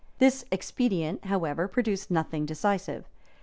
}This 0.17 0.45
expedient, 0.51 1.25
however, 1.25 1.67
produced 1.67 2.09
nothing 2.09 2.43
decisive. 2.47 3.07